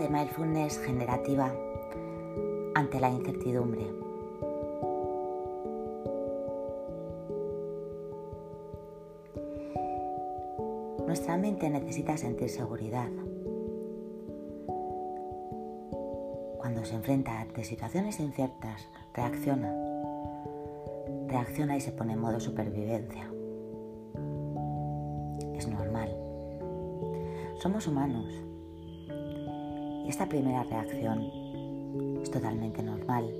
[0.00, 1.52] De mindfulness generativa
[2.74, 3.86] ante la incertidumbre.
[11.06, 13.10] Nuestra mente necesita sentir seguridad.
[16.56, 19.70] Cuando se enfrenta ante situaciones inciertas, reacciona.
[21.28, 23.30] Reacciona y se pone en modo supervivencia.
[25.54, 26.16] Es normal.
[27.58, 28.46] Somos humanos
[30.10, 31.30] esta primera reacción
[32.20, 33.32] es totalmente normal,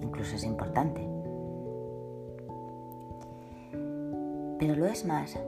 [0.00, 1.06] incluso es importante.
[4.58, 5.38] Pero lo es más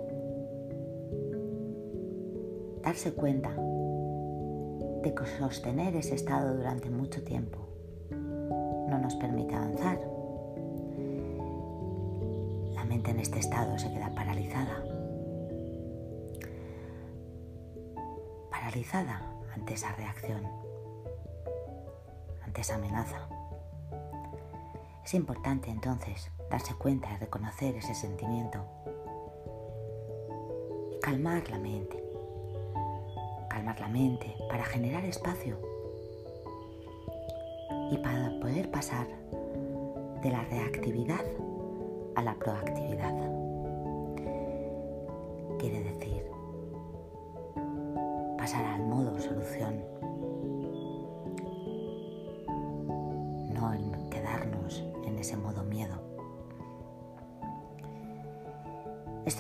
[2.83, 3.49] darse cuenta
[5.03, 7.61] de que sostener ese estado durante mucho tiempo
[8.11, 9.99] no nos permite avanzar.
[12.75, 14.85] La mente en este estado se queda paralizada.
[18.51, 20.47] Paralizada ante esa reacción,
[22.43, 23.29] ante esa amenaza.
[25.05, 28.65] Es importante entonces darse cuenta y reconocer ese sentimiento.
[31.03, 32.03] Calmar la mente.
[33.49, 35.59] Calmar la mente para generar espacio
[37.91, 39.07] y para poder pasar
[40.23, 41.25] de la reactividad
[42.15, 43.50] a la proactividad.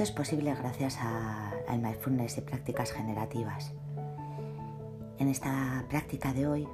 [0.00, 0.96] Esto es posible gracias
[1.68, 3.74] al mindfulness y prácticas generativas.
[5.18, 6.66] En esta práctica de hoy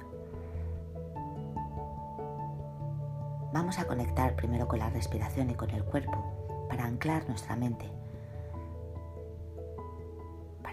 [3.51, 6.23] vamos a conectar primero con la respiración y con el cuerpo
[6.69, 7.91] para anclar nuestra mente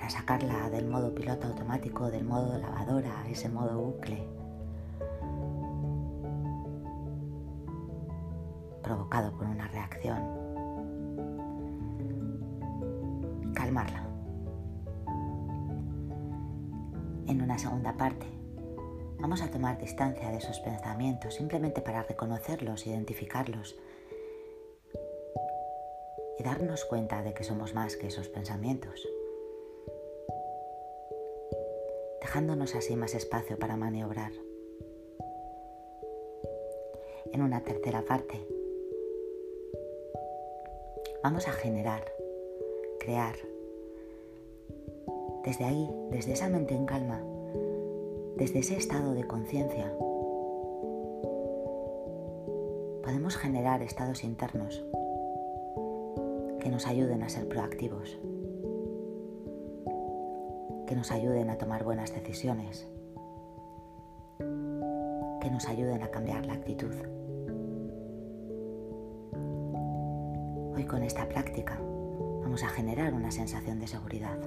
[0.09, 4.28] sacarla del modo piloto automático, del modo lavadora, ese modo bucle,
[8.82, 10.34] provocado por una reacción.
[19.84, 23.77] Distancia de esos pensamientos simplemente para reconocerlos, identificarlos
[26.39, 29.06] y darnos cuenta de que somos más que esos pensamientos.
[32.34, 34.33] dejándonos así más espacio para maniobrar.
[37.33, 38.45] En una tercera parte,
[41.22, 42.03] vamos a generar,
[42.99, 43.37] crear.
[45.45, 47.22] Desde ahí, desde esa mente en calma,
[48.37, 49.93] desde ese estado de conciencia,
[53.03, 54.84] podemos generar estados internos
[56.61, 58.19] que nos ayuden a ser proactivos
[60.87, 62.87] que nos ayuden a tomar buenas decisiones,
[64.39, 66.95] que nos ayuden a cambiar la actitud.
[70.75, 71.81] Hoy con esta práctica
[72.43, 74.39] vamos a generar una sensación de seguridad.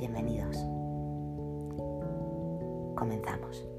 [0.00, 0.56] Bienvenidos.
[2.96, 3.69] Comenzamos.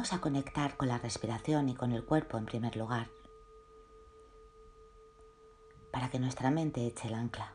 [0.00, 3.10] Vamos a conectar con la respiración y con el cuerpo en primer lugar,
[5.92, 7.52] para que nuestra mente eche el ancla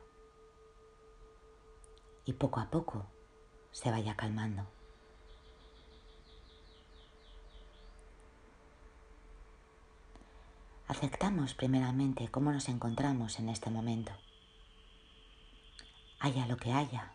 [2.24, 3.08] y poco a poco
[3.72, 4.68] se vaya calmando.
[10.88, 14.12] Aceptamos primeramente cómo nos encontramos en este momento.
[16.20, 17.12] Haya lo que haya,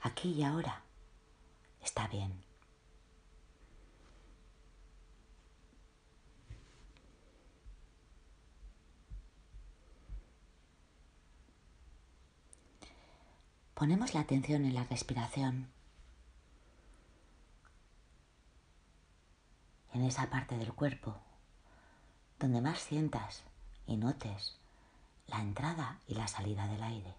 [0.00, 0.82] aquí y ahora,
[1.80, 2.49] está bien.
[13.80, 15.70] Ponemos la atención en la respiración,
[19.94, 21.16] en esa parte del cuerpo
[22.38, 23.42] donde más sientas
[23.86, 24.58] y notes
[25.28, 27.14] la entrada y la salida del aire.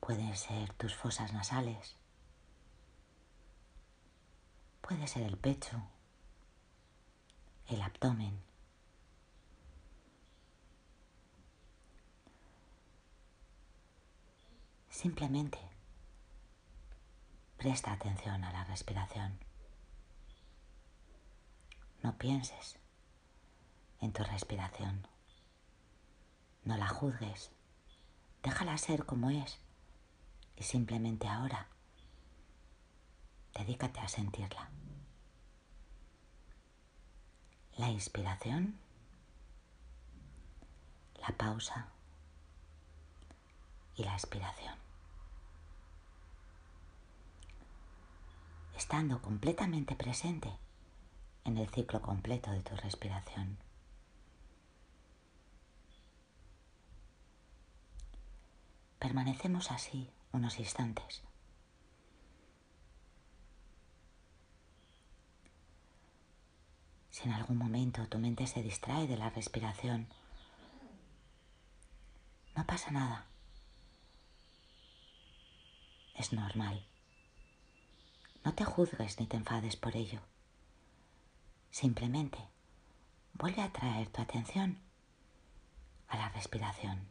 [0.00, 1.94] Pueden ser tus fosas nasales,
[4.80, 5.82] puede ser el pecho,
[7.68, 8.51] el abdomen
[15.02, 15.58] Simplemente
[17.58, 19.36] presta atención a la respiración.
[22.04, 22.78] No pienses
[24.00, 25.08] en tu respiración.
[26.62, 27.50] No la juzgues.
[28.44, 29.58] Déjala ser como es.
[30.54, 31.66] Y simplemente ahora,
[33.54, 34.70] dedícate a sentirla.
[37.76, 38.78] La inspiración,
[41.20, 41.88] la pausa
[43.96, 44.81] y la expiración.
[48.82, 50.58] Estando completamente presente
[51.44, 53.56] en el ciclo completo de tu respiración.
[58.98, 61.22] Permanecemos así unos instantes.
[67.10, 70.08] Si en algún momento tu mente se distrae de la respiración,
[72.56, 73.26] no pasa nada.
[76.16, 76.84] Es normal.
[78.44, 80.20] No te juzgues ni te enfades por ello.
[81.70, 82.38] Simplemente
[83.34, 84.78] vuelve a traer tu atención
[86.08, 87.08] a la respiración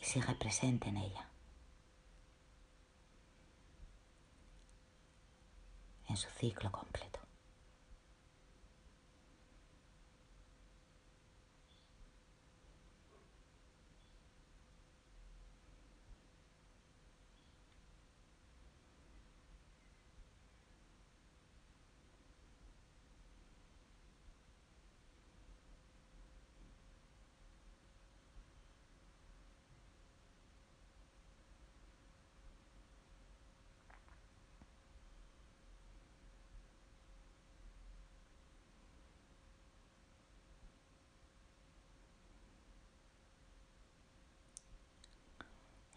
[0.00, 1.28] y sigue presente en ella.
[6.08, 7.19] En su ciclo completo.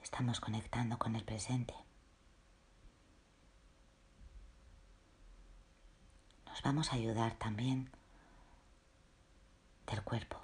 [0.03, 1.73] Estamos conectando con el presente.
[6.45, 7.89] Nos vamos a ayudar también
[9.88, 10.38] del cuerpo.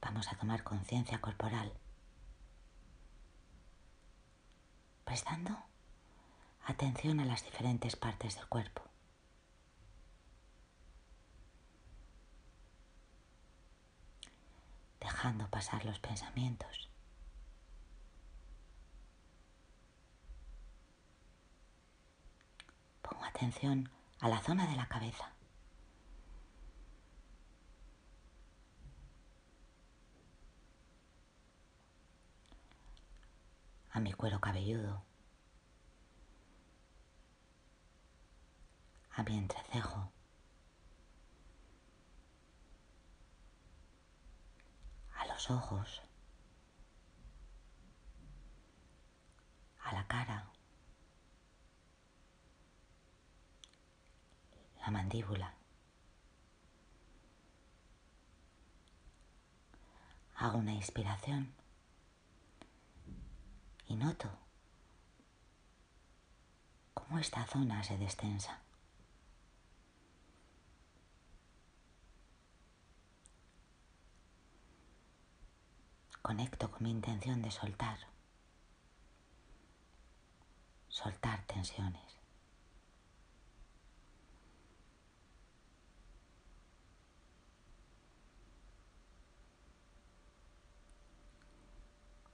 [0.00, 1.72] Vamos a tomar conciencia corporal,
[5.04, 5.56] prestando
[6.64, 8.91] atención a las diferentes partes del cuerpo.
[15.02, 16.88] Dejando pasar los pensamientos.
[23.02, 23.90] Pongo atención
[24.20, 25.32] a la zona de la cabeza.
[33.94, 35.04] a mi cuero cabelludo,
[39.10, 40.10] a mi entrecejo.
[45.50, 46.02] Ojos,
[49.84, 50.46] a la cara,
[54.80, 55.54] la mandíbula.
[60.36, 61.54] Hago una inspiración
[63.86, 64.28] y noto
[66.94, 68.61] cómo esta zona se destensa.
[76.22, 77.98] Conecto con mi intención de soltar,
[80.88, 82.02] soltar tensiones.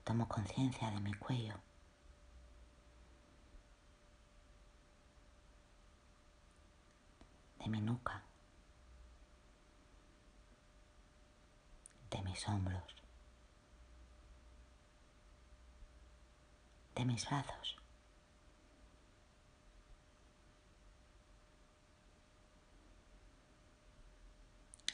[0.03, 1.55] Tomo conciencia de mi cuello.
[7.59, 8.23] de mi nuca,
[12.09, 12.98] de mis hombros.
[16.95, 17.77] De mis brazos.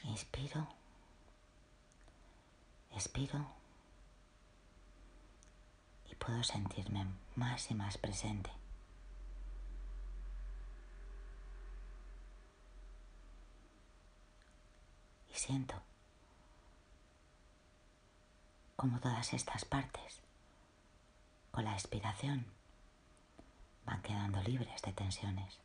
[0.04, 0.66] Inspiro,
[2.92, 3.44] expiro
[6.10, 8.50] y puedo sentirme más y más presente.
[15.30, 15.82] Y siento
[18.76, 20.22] como todas estas partes
[21.56, 22.44] con la expiración
[23.86, 25.58] van quedando libres de tensiones.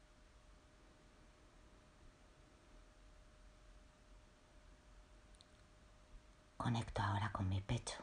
[6.55, 7.97] Conecto ahora con mi pecho.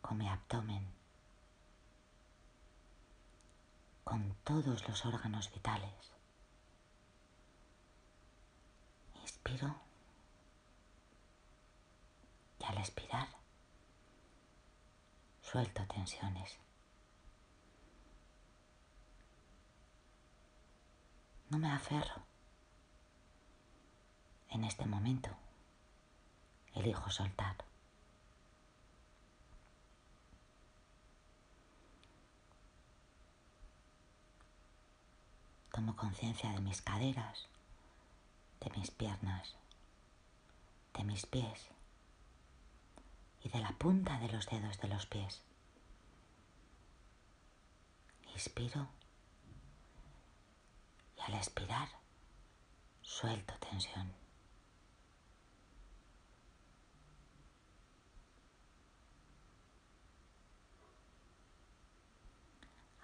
[0.00, 0.84] Con mi abdomen.
[4.02, 6.10] Con todos los órganos vitales.
[9.22, 9.89] Inspiro
[12.60, 13.28] y al expirar
[15.42, 16.58] suelto tensiones.
[21.48, 22.22] No me aferro.
[24.50, 25.30] En este momento
[26.74, 27.56] elijo soltar.
[35.72, 37.48] Tomo conciencia de mis caderas,
[38.60, 39.56] de mis piernas,
[40.94, 41.70] de mis pies
[43.42, 45.42] y de la punta de los dedos de los pies.
[48.32, 48.88] Inspiro
[51.16, 51.88] y al expirar
[53.02, 54.12] suelto tensión.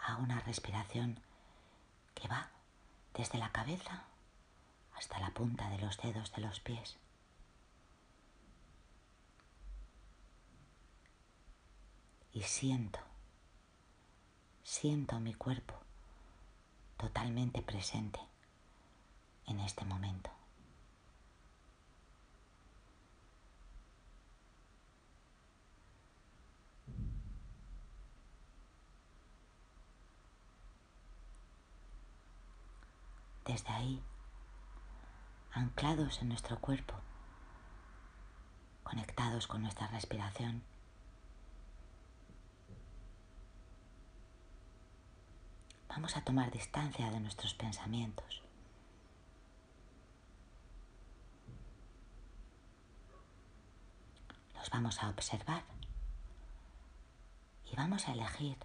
[0.06, 1.20] Hago una respiración
[2.14, 2.48] que va
[3.14, 4.04] desde la cabeza
[4.94, 6.96] hasta la punta de los dedos de los pies.
[12.36, 12.98] Y siento,
[14.62, 15.72] siento mi cuerpo
[16.98, 18.20] totalmente presente
[19.46, 20.28] en este momento.
[33.46, 34.02] Desde ahí,
[35.52, 36.92] anclados en nuestro cuerpo,
[38.84, 40.62] conectados con nuestra respiración,
[45.96, 48.42] vamos a tomar distancia de nuestros pensamientos.
[54.54, 55.64] Los vamos a observar
[57.72, 58.58] y vamos a elegir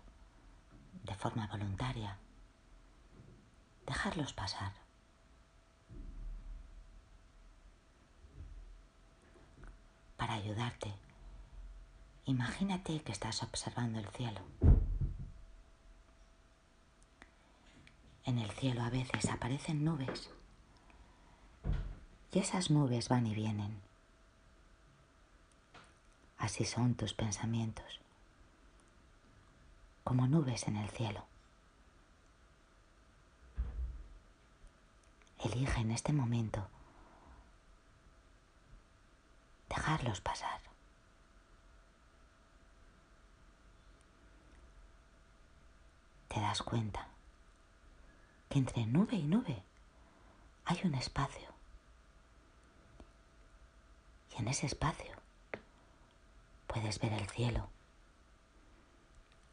[1.05, 2.17] de forma voluntaria
[3.87, 4.73] dejarlos pasar.
[10.17, 10.93] Para ayudarte,
[12.25, 14.80] imagínate que estás observando el cielo.
[18.25, 20.29] En el cielo a veces aparecen nubes
[22.31, 23.81] y esas nubes van y vienen.
[26.37, 27.99] Así son tus pensamientos,
[30.03, 31.25] como nubes en el cielo.
[35.43, 36.67] Elige en este momento
[39.69, 40.61] dejarlos pasar.
[46.27, 47.07] Te das cuenta
[48.51, 49.63] que entre nube y nube
[50.65, 51.47] hay un espacio.
[54.33, 55.15] Y en ese espacio
[56.67, 57.69] puedes ver el cielo,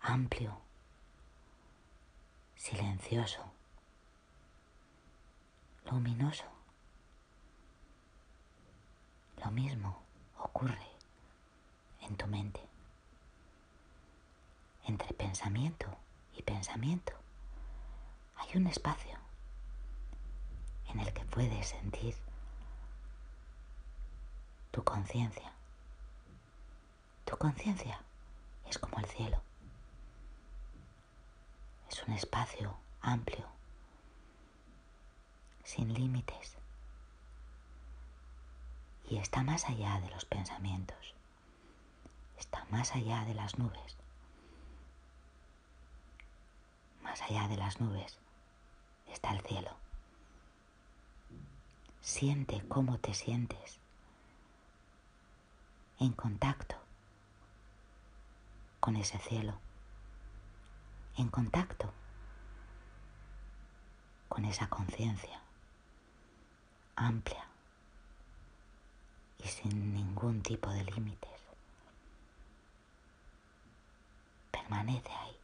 [0.01, 0.59] amplio,
[2.57, 3.41] silencioso
[5.89, 6.45] luminoso.
[9.45, 10.03] Lo mismo
[10.39, 10.89] ocurre
[12.01, 12.61] en tu mente.
[14.87, 15.87] Entre pensamiento
[16.37, 17.18] y pensamiento
[18.39, 19.19] hay un espacio
[20.89, 22.17] en el que puedes sentir
[24.71, 25.53] tu conciencia.
[27.25, 28.01] Tu conciencia
[28.69, 29.41] es como el cielo.
[31.91, 33.47] Es un espacio amplio
[35.65, 36.57] sin límites
[39.11, 41.15] y está más allá de los pensamientos,
[42.39, 43.97] está más allá de las nubes,
[47.03, 48.19] más allá de las nubes
[49.13, 49.71] está el cielo.
[52.01, 53.79] Siente cómo te sientes
[56.01, 56.77] en contacto
[58.81, 59.59] con ese cielo,
[61.17, 61.93] en contacto
[64.29, 65.41] con esa conciencia
[66.99, 67.47] amplia
[69.39, 71.31] y sin ningún tipo de límites.
[74.51, 75.38] Permanece ahí.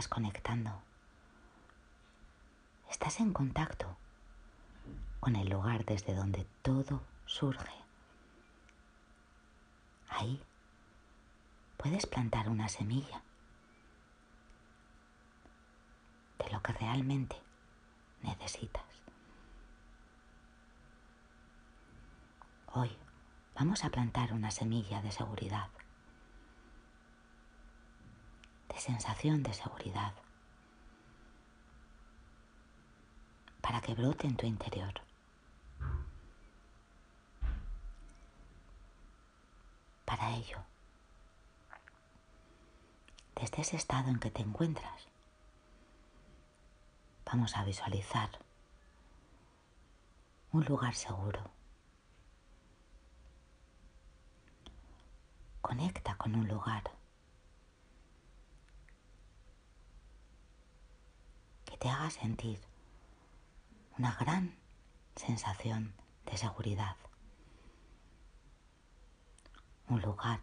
[0.00, 0.82] Estás conectando
[2.90, 3.98] Estás en contacto
[5.20, 7.74] con el lugar desde donde todo surge.
[10.08, 10.42] Ahí
[11.76, 13.20] puedes plantar una semilla
[16.38, 17.36] de lo que realmente
[18.22, 18.86] necesitas.
[22.72, 22.90] Hoy
[23.54, 25.68] vamos a plantar una semilla de seguridad,
[28.72, 30.14] de sensación de seguridad
[33.60, 34.94] para que brote en tu interior.
[40.04, 40.58] Para ello,
[43.36, 45.08] desde ese estado en que te encuentras,
[47.24, 48.30] vamos a visualizar
[50.52, 51.50] un lugar seguro.
[55.60, 56.99] Conecta con un lugar
[62.10, 62.60] sentir
[63.98, 64.56] una gran
[65.16, 65.92] sensación
[66.26, 66.96] de seguridad.
[69.88, 70.40] Un lugar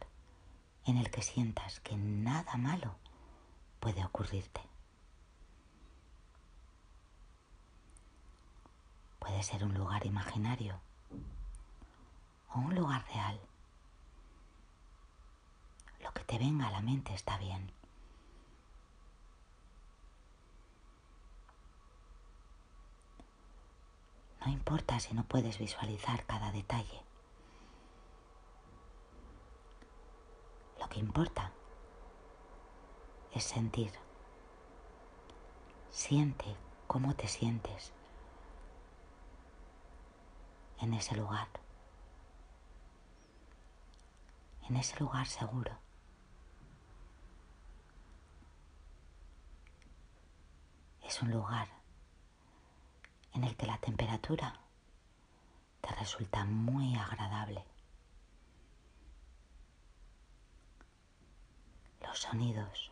[0.85, 2.95] en el que sientas que nada malo
[3.79, 4.61] puede ocurrirte.
[9.19, 10.79] Puede ser un lugar imaginario
[12.53, 13.39] o un lugar real.
[16.01, 17.76] Lo que te venga a la mente está bien.
[24.45, 27.03] No importa si no puedes visualizar cada detalle.
[30.79, 31.51] Lo que importa
[33.33, 33.91] es sentir.
[35.89, 37.91] Siente cómo te sientes
[40.79, 41.47] en ese lugar.
[44.69, 45.71] En ese lugar seguro.
[51.03, 51.76] Es un lugar
[53.37, 54.59] en el que la temperatura
[55.81, 57.63] te resulta muy agradable.
[62.01, 62.91] Los sonidos,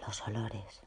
[0.00, 0.82] los olores,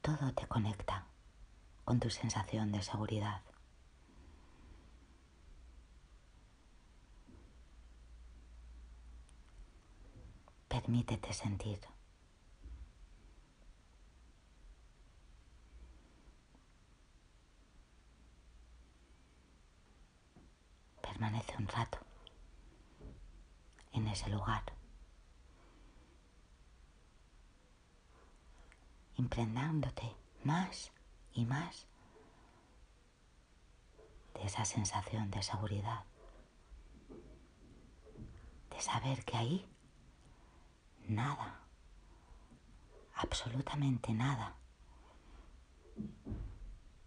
[0.00, 1.06] todo te conecta
[1.84, 3.42] con tu sensación de seguridad.
[10.74, 11.78] Permítete sentir.
[21.00, 21.98] Permanece un rato
[23.92, 24.64] en ese lugar,
[29.14, 30.90] impregnándote más
[31.34, 31.86] y más
[34.34, 36.04] de esa sensación de seguridad,
[38.70, 39.73] de saber que ahí
[41.08, 41.60] nada,
[43.14, 44.56] absolutamente nada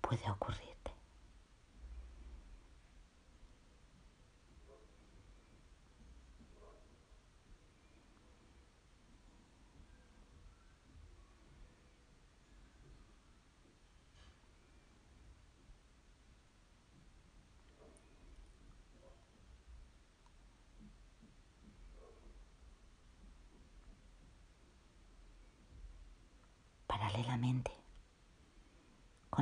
[0.01, 0.96] puede ocurrirte.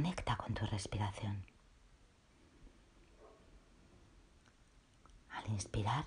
[0.06, 1.44] Conecta con tu respiración.
[5.32, 6.06] Al inspirar,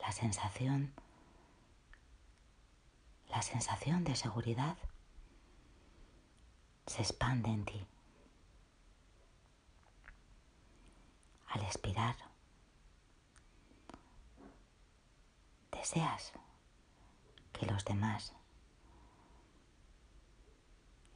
[0.00, 0.92] la sensación,
[3.28, 4.76] la sensación de seguridad
[6.88, 7.86] se expande en ti.
[11.46, 12.16] Al expirar,
[15.70, 16.32] deseas
[17.52, 18.34] que los demás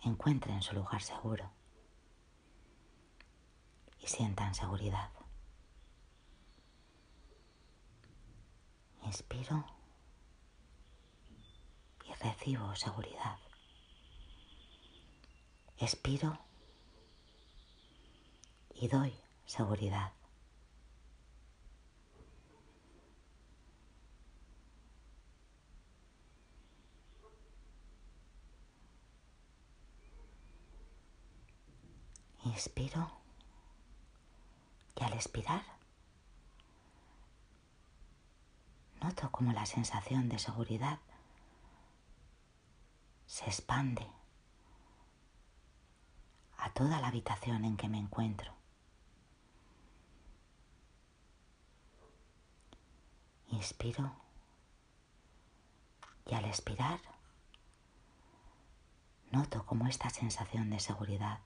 [0.08, 1.50] encuentren su lugar seguro
[4.00, 5.10] y sientan seguridad.
[9.04, 9.64] Inspiro
[12.04, 13.38] y recibo seguridad.
[15.78, 16.38] Expiro
[18.74, 19.14] y doy
[19.46, 20.17] seguridad.
[32.58, 33.08] Inspiro
[34.96, 35.62] y al expirar
[39.00, 40.98] noto como la sensación de seguridad
[43.28, 44.04] se expande
[46.56, 48.52] a toda la habitación en que me encuentro.
[53.50, 54.10] Inspiro
[56.26, 56.98] y al expirar
[59.30, 61.38] noto como esta sensación de seguridad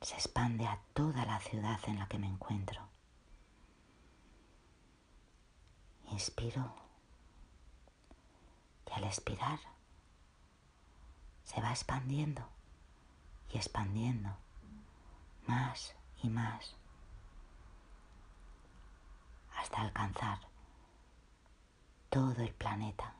[0.00, 2.80] se expande a toda la ciudad en la que me encuentro.
[6.10, 6.74] Inspiro
[8.88, 9.58] y al expirar
[11.44, 12.48] se va expandiendo
[13.52, 14.36] y expandiendo
[15.46, 16.76] más y más
[19.56, 20.38] hasta alcanzar
[22.10, 23.14] todo el planeta.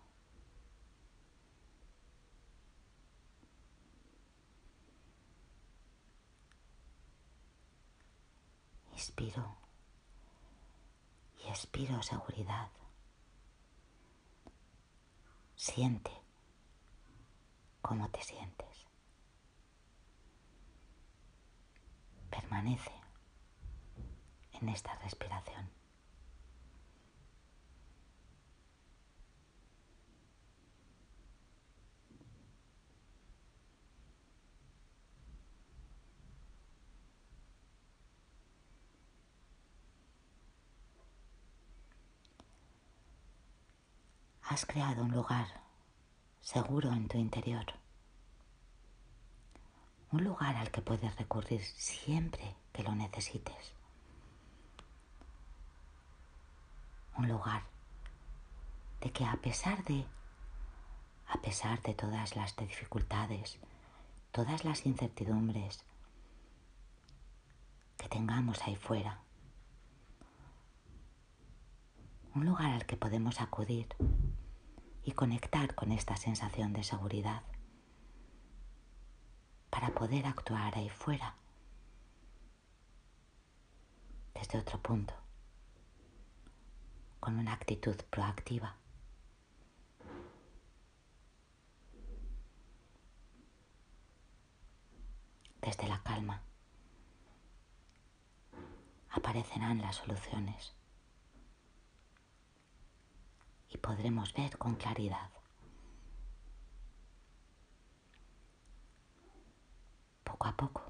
[8.96, 9.54] Inspiro
[11.44, 12.70] y expiro seguridad.
[15.54, 16.10] Siente
[17.82, 18.86] cómo te sientes.
[22.30, 22.90] Permanece
[24.54, 25.68] en esta respiración.
[44.56, 45.48] Has creado un lugar
[46.40, 47.66] seguro en tu interior.
[50.10, 53.74] Un lugar al que puedes recurrir siempre que lo necesites.
[57.18, 57.64] Un lugar
[59.02, 60.06] de que a pesar de
[61.28, 63.58] a pesar de todas las dificultades,
[64.32, 65.84] todas las incertidumbres
[67.98, 69.20] que tengamos ahí fuera,
[72.34, 73.86] un lugar al que podemos acudir
[75.06, 77.42] y conectar con esta sensación de seguridad
[79.70, 81.36] para poder actuar ahí fuera
[84.34, 85.14] desde otro punto,
[87.20, 88.76] con una actitud proactiva.
[95.62, 96.42] Desde la calma
[99.10, 100.75] aparecerán las soluciones
[103.76, 105.30] podremos ver con claridad.
[110.24, 110.82] Poco a poco,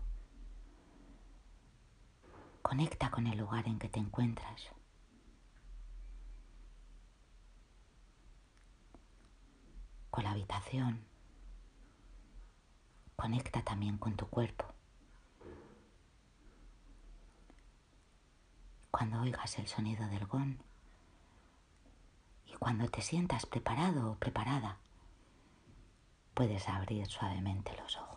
[2.62, 4.70] conecta con el lugar en que te encuentras.
[10.10, 11.04] Con la habitación.
[13.16, 14.64] Conecta también con tu cuerpo.
[18.90, 20.56] Cuando oigas el sonido del gong,
[22.58, 24.78] cuando te sientas preparado o preparada,
[26.34, 28.15] puedes abrir suavemente los ojos.